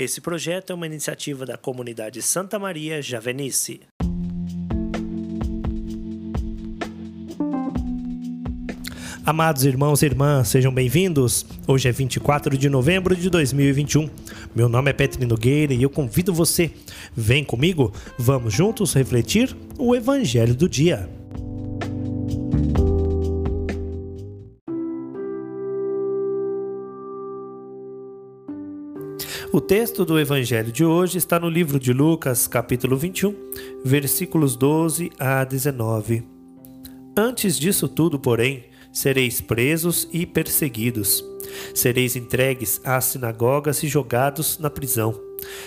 Esse 0.00 0.18
projeto 0.18 0.70
é 0.70 0.74
uma 0.74 0.86
iniciativa 0.86 1.44
da 1.44 1.58
comunidade 1.58 2.22
Santa 2.22 2.58
Maria 2.58 3.02
Javenice. 3.02 3.82
Amados 9.26 9.66
irmãos 9.66 10.00
e 10.00 10.06
irmãs, 10.06 10.48
sejam 10.48 10.72
bem-vindos. 10.72 11.44
Hoje 11.66 11.86
é 11.86 11.92
24 11.92 12.56
de 12.56 12.70
novembro 12.70 13.14
de 13.14 13.28
2021. 13.28 14.08
Meu 14.54 14.70
nome 14.70 14.88
é 14.88 14.94
Petri 14.94 15.26
Nogueira 15.26 15.74
e 15.74 15.82
eu 15.82 15.90
convido 15.90 16.32
você. 16.32 16.70
Vem 17.14 17.44
comigo, 17.44 17.92
vamos 18.18 18.54
juntos 18.54 18.94
refletir 18.94 19.54
o 19.78 19.94
Evangelho 19.94 20.54
do 20.54 20.66
dia. 20.66 21.19
O 29.52 29.60
texto 29.60 30.04
do 30.04 30.16
Evangelho 30.16 30.70
de 30.70 30.84
hoje 30.84 31.18
está 31.18 31.40
no 31.40 31.50
livro 31.50 31.80
de 31.80 31.92
Lucas, 31.92 32.46
capítulo 32.46 32.96
21, 32.96 33.34
versículos 33.84 34.54
12 34.54 35.10
a 35.18 35.42
19. 35.42 36.22
Antes 37.16 37.58
disso 37.58 37.88
tudo, 37.88 38.16
porém, 38.16 38.66
sereis 38.92 39.40
presos 39.40 40.08
e 40.12 40.24
perseguidos. 40.24 41.24
Sereis 41.74 42.14
entregues 42.14 42.80
às 42.84 43.06
sinagogas 43.06 43.82
e 43.82 43.88
jogados 43.88 44.56
na 44.60 44.70
prisão. 44.70 45.20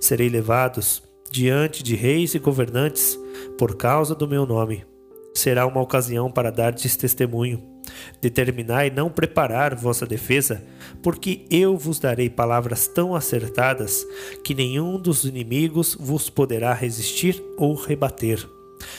Serei 0.00 0.30
levados 0.30 1.02
diante 1.30 1.82
de 1.82 1.94
reis 1.94 2.34
e 2.34 2.38
governantes 2.38 3.20
por 3.58 3.76
causa 3.76 4.14
do 4.14 4.26
meu 4.26 4.46
nome. 4.46 4.86
Será 5.34 5.66
uma 5.66 5.82
ocasião 5.82 6.32
para 6.32 6.50
dardes 6.50 6.96
testemunho. 6.96 7.75
Determinai 8.20 8.90
não 8.90 9.10
preparar 9.10 9.74
vossa 9.74 10.06
defesa, 10.06 10.62
porque 11.02 11.46
eu 11.50 11.76
vos 11.76 11.98
darei 11.98 12.28
palavras 12.28 12.86
tão 12.88 13.14
acertadas 13.14 14.06
que 14.44 14.54
nenhum 14.54 14.98
dos 14.98 15.24
inimigos 15.24 15.96
vos 15.98 16.30
poderá 16.30 16.72
resistir 16.72 17.42
ou 17.56 17.74
rebater. 17.74 18.46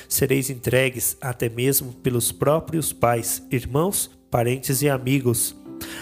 Sereis 0.08 0.49
entregues 0.49 1.17
até 1.22 1.49
mesmo 1.49 1.94
pelos 1.94 2.31
próprios 2.31 2.91
pais, 2.91 3.44
irmãos, 3.52 4.09
parentes 4.30 4.81
e 4.81 4.89
amigos. 4.89 5.55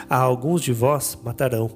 A 0.09 0.17
alguns 0.17 0.62
de 0.62 0.72
vós 0.72 1.17
matarão. 1.23 1.69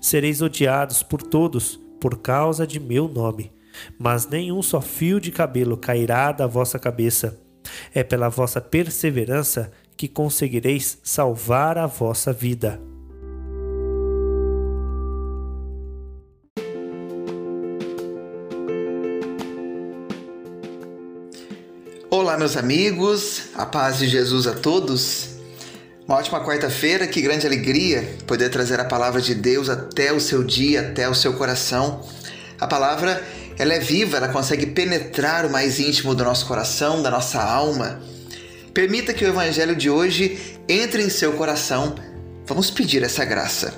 Sereis 0.00 0.42
odiados 0.42 1.02
por 1.02 1.22
todos 1.22 1.80
por 2.00 2.18
causa 2.18 2.66
de 2.66 2.80
meu 2.80 3.08
nome. 3.08 3.52
Mas 3.98 4.26
nenhum 4.26 4.62
só 4.62 4.80
fio 4.80 5.20
de 5.20 5.30
cabelo 5.30 5.76
cairá 5.76 6.32
da 6.32 6.46
vossa 6.46 6.78
cabeça. 6.78 7.40
É 7.94 8.02
pela 8.02 8.28
vossa 8.28 8.60
perseverança 8.60 9.70
que 10.00 10.08
conseguireis 10.08 10.96
salvar 11.02 11.76
a 11.76 11.86
vossa 11.86 12.32
vida. 12.32 12.80
Olá, 22.10 22.38
meus 22.38 22.56
amigos, 22.56 23.42
a 23.54 23.66
paz 23.66 23.98
de 23.98 24.08
Jesus 24.08 24.46
a 24.46 24.54
todos. 24.54 25.32
Uma 26.08 26.16
ótima 26.16 26.42
quarta-feira, 26.42 27.06
que 27.06 27.20
grande 27.20 27.46
alegria 27.46 28.16
poder 28.26 28.48
trazer 28.48 28.80
a 28.80 28.86
palavra 28.86 29.20
de 29.20 29.34
Deus 29.34 29.68
até 29.68 30.14
o 30.14 30.18
seu 30.18 30.42
dia, 30.42 30.80
até 30.80 31.10
o 31.10 31.14
seu 31.14 31.34
coração. 31.34 32.00
A 32.58 32.66
palavra, 32.66 33.22
ela 33.58 33.74
é 33.74 33.78
viva, 33.78 34.16
ela 34.16 34.28
consegue 34.28 34.64
penetrar 34.64 35.44
o 35.44 35.50
mais 35.50 35.78
íntimo 35.78 36.14
do 36.14 36.24
nosso 36.24 36.46
coração, 36.46 37.02
da 37.02 37.10
nossa 37.10 37.38
alma. 37.38 38.00
Permita 38.72 39.12
que 39.12 39.24
o 39.24 39.28
evangelho 39.28 39.74
de 39.74 39.90
hoje 39.90 40.58
entre 40.68 41.02
em 41.02 41.10
seu 41.10 41.32
coração. 41.32 41.94
Vamos 42.46 42.70
pedir 42.70 43.02
essa 43.02 43.24
graça. 43.24 43.74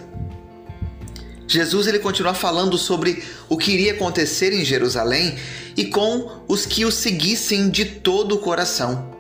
Jesus 1.48 1.86
ele 1.86 1.98
continua 1.98 2.32
falando 2.32 2.78
sobre 2.78 3.22
o 3.48 3.58
que 3.58 3.72
iria 3.72 3.92
acontecer 3.92 4.52
em 4.52 4.64
Jerusalém 4.64 5.36
e 5.76 5.86
com 5.86 6.42
os 6.48 6.64
que 6.64 6.84
o 6.84 6.90
seguissem 6.90 7.68
de 7.68 7.84
todo 7.84 8.36
o 8.36 8.38
coração. 8.38 9.10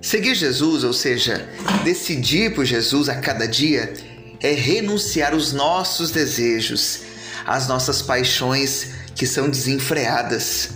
Seguir 0.00 0.34
Jesus, 0.34 0.84
ou 0.84 0.92
seja, 0.92 1.48
decidir 1.84 2.54
por 2.54 2.64
Jesus 2.64 3.08
a 3.08 3.16
cada 3.16 3.46
dia, 3.46 3.92
é 4.40 4.52
renunciar 4.52 5.34
os 5.34 5.52
nossos 5.52 6.10
desejos, 6.10 7.00
as 7.44 7.66
nossas 7.66 8.02
paixões 8.02 8.88
que 9.14 9.26
são 9.26 9.48
desenfreadas. 9.48 10.70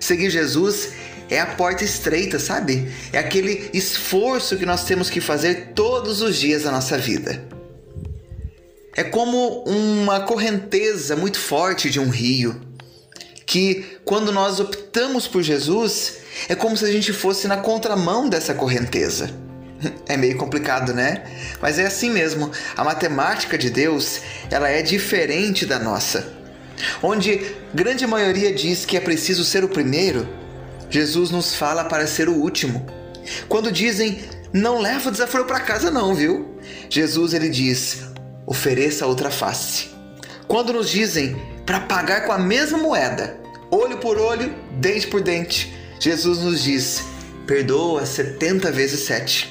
Seguir 0.00 0.30
Jesus 0.30 0.90
é 1.32 1.40
a 1.40 1.46
porta 1.46 1.84
estreita, 1.84 2.38
sabe? 2.38 2.90
É 3.12 3.18
aquele 3.18 3.70
esforço 3.72 4.56
que 4.56 4.66
nós 4.66 4.84
temos 4.84 5.08
que 5.08 5.20
fazer 5.20 5.72
todos 5.74 6.20
os 6.20 6.36
dias 6.36 6.64
da 6.64 6.70
nossa 6.70 6.98
vida. 6.98 7.42
É 8.94 9.02
como 9.02 9.64
uma 9.64 10.20
correnteza 10.20 11.16
muito 11.16 11.38
forte 11.38 11.88
de 11.88 11.98
um 11.98 12.10
rio, 12.10 12.60
que 13.46 13.84
quando 14.04 14.30
nós 14.30 14.60
optamos 14.60 15.26
por 15.26 15.42
Jesus, 15.42 16.18
é 16.48 16.54
como 16.54 16.76
se 16.76 16.84
a 16.84 16.92
gente 16.92 17.12
fosse 17.12 17.48
na 17.48 17.56
contramão 17.56 18.28
dessa 18.28 18.54
correnteza. 18.54 19.30
É 20.06 20.16
meio 20.16 20.36
complicado, 20.36 20.94
né? 20.94 21.24
Mas 21.60 21.76
é 21.76 21.86
assim 21.86 22.08
mesmo. 22.08 22.52
A 22.76 22.84
matemática 22.84 23.58
de 23.58 23.68
Deus, 23.68 24.20
ela 24.48 24.68
é 24.68 24.80
diferente 24.80 25.66
da 25.66 25.76
nossa. 25.76 26.32
Onde 27.02 27.40
grande 27.74 28.06
maioria 28.06 28.52
diz 28.54 28.84
que 28.84 28.96
é 28.96 29.00
preciso 29.00 29.44
ser 29.44 29.64
o 29.64 29.68
primeiro, 29.68 30.28
Jesus 30.92 31.30
nos 31.30 31.54
fala 31.54 31.84
para 31.84 32.06
ser 32.06 32.28
o 32.28 32.34
último. 32.34 32.84
Quando 33.48 33.72
dizem 33.72 34.22
não 34.52 34.78
leva 34.78 35.08
o 35.08 35.10
desaforo 35.10 35.46
para 35.46 35.60
casa 35.60 35.90
não, 35.90 36.14
viu? 36.14 36.58
Jesus 36.90 37.32
ele 37.32 37.48
diz: 37.48 38.02
ofereça 38.46 39.06
outra 39.06 39.30
face. 39.30 39.88
Quando 40.46 40.74
nos 40.74 40.90
dizem 40.90 41.34
para 41.64 41.80
pagar 41.80 42.26
com 42.26 42.32
a 42.32 42.38
mesma 42.38 42.76
moeda, 42.76 43.40
olho 43.70 43.96
por 43.96 44.18
olho, 44.18 44.54
dente 44.72 45.06
por 45.06 45.22
dente, 45.22 45.74
Jesus 45.98 46.40
nos 46.40 46.62
diz: 46.62 47.02
perdoa 47.46 48.04
70 48.04 48.70
vezes 48.70 49.00
7. 49.06 49.50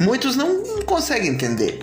Muitos 0.00 0.34
não 0.34 0.82
conseguem 0.86 1.28
entender. 1.28 1.78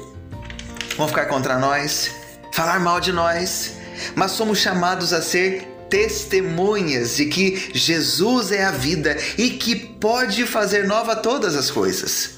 Vão 0.97 1.07
ficar 1.07 1.27
contra 1.27 1.59
nós, 1.59 2.09
falar 2.51 2.79
mal 2.79 2.99
de 2.99 3.11
nós, 3.11 3.73
mas 4.15 4.31
somos 4.31 4.57
chamados 4.57 5.13
a 5.13 5.21
ser 5.21 5.74
testemunhas 5.95 7.15
de 7.15 7.27
que 7.27 7.71
Jesus 7.73 8.51
é 8.51 8.65
a 8.65 8.71
vida 8.71 9.15
e 9.37 9.51
que 9.51 9.73
pode 9.73 10.45
fazer 10.45 10.85
nova 10.85 11.15
todas 11.15 11.55
as 11.55 11.71
coisas. 11.71 12.31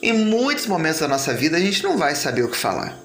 Em 0.00 0.12
muitos 0.12 0.64
momentos 0.66 1.00
da 1.00 1.08
nossa 1.08 1.34
vida 1.34 1.56
a 1.56 1.60
gente 1.60 1.82
não 1.82 1.98
vai 1.98 2.14
saber 2.14 2.44
o 2.44 2.48
que 2.48 2.56
falar. 2.56 2.96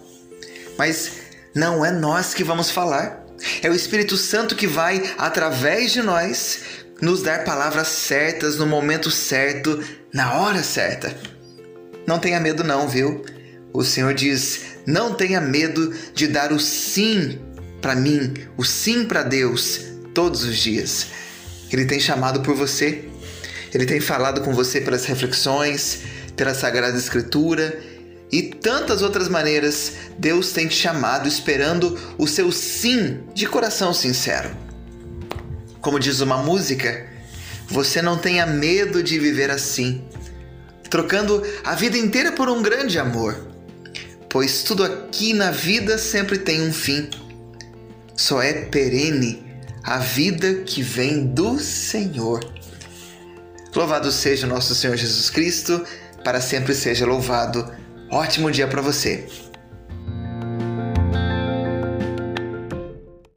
Mas 0.77 1.13
não 1.55 1.83
é 1.83 1.91
nós 1.91 2.35
que 2.35 2.43
vamos 2.43 2.69
falar. 2.69 3.25
É 3.63 3.69
o 3.71 3.73
Espírito 3.73 4.15
Santo 4.15 4.55
que 4.55 4.67
vai, 4.67 5.01
através 5.17 5.91
de 5.91 6.03
nós, 6.03 6.59
nos 7.01 7.23
dar 7.23 7.43
palavras 7.43 7.87
certas 7.87 8.57
no 8.57 8.67
momento 8.67 9.09
certo, 9.09 9.83
na 10.13 10.35
hora 10.35 10.61
certa. 10.61 11.17
Não 12.05 12.19
tenha 12.19 12.39
medo, 12.39 12.63
não, 12.63 12.87
viu? 12.87 13.25
O 13.73 13.83
Senhor 13.83 14.13
diz: 14.13 14.61
não 14.85 15.15
tenha 15.15 15.41
medo 15.41 15.91
de 16.13 16.27
dar 16.27 16.53
o 16.53 16.59
sim 16.59 17.39
para 17.81 17.95
mim, 17.95 18.33
o 18.55 18.63
sim 18.63 19.05
para 19.05 19.23
Deus 19.23 19.81
todos 20.13 20.43
os 20.43 20.57
dias. 20.57 21.07
Ele 21.71 21.85
tem 21.85 21.99
chamado 21.99 22.41
por 22.41 22.55
você, 22.55 23.09
ele 23.73 23.85
tem 23.85 23.99
falado 23.99 24.41
com 24.41 24.53
você 24.53 24.81
pelas 24.81 25.05
reflexões, 25.05 25.99
pela 26.35 26.53
Sagrada 26.53 26.97
Escritura 26.97 27.79
e 28.31 28.43
tantas 28.43 29.01
outras 29.01 29.27
maneiras. 29.27 29.93
Deus 30.17 30.51
tem 30.51 30.67
te 30.67 30.75
chamado 30.75 31.27
esperando 31.27 31.97
o 32.17 32.27
seu 32.27 32.51
sim 32.51 33.21
de 33.33 33.45
coração 33.47 33.93
sincero. 33.93 34.49
Como 35.81 35.99
diz 35.99 36.21
uma 36.21 36.37
música, 36.37 37.07
você 37.67 38.01
não 38.01 38.17
tenha 38.17 38.45
medo 38.45 39.01
de 39.01 39.17
viver 39.17 39.49
assim, 39.49 40.03
trocando 40.89 41.41
a 41.63 41.73
vida 41.73 41.97
inteira 41.97 42.33
por 42.33 42.49
um 42.49 42.61
grande 42.61 42.99
amor, 42.99 43.47
pois 44.29 44.61
tudo 44.61 44.83
aqui 44.83 45.33
na 45.33 45.49
vida 45.49 45.97
sempre 45.97 46.37
tem 46.37 46.61
um 46.61 46.73
fim. 46.73 47.09
Só 48.15 48.41
é 48.41 48.53
perene 48.65 49.43
a 49.83 49.97
vida 49.97 50.63
que 50.65 50.81
vem 50.81 51.25
do 51.25 51.59
Senhor. 51.59 52.39
Louvado 53.75 54.11
seja 54.11 54.45
nosso 54.45 54.75
Senhor 54.75 54.97
Jesus 54.97 55.29
Cristo 55.29 55.83
para 56.23 56.41
sempre 56.41 56.73
seja 56.73 57.05
louvado. 57.05 57.71
Ótimo 58.09 58.51
dia 58.51 58.67
para 58.67 58.81
você. 58.81 59.27